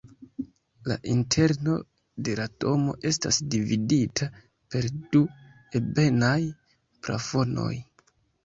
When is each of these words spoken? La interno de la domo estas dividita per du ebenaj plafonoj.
La 0.91 0.95
interno 1.15 1.75
de 2.29 2.37
la 2.39 2.47
domo 2.65 2.95
estas 3.11 3.39
dividita 3.57 4.31
per 4.73 4.89
du 5.13 5.23
ebenaj 5.81 6.37
plafonoj. 7.05 7.73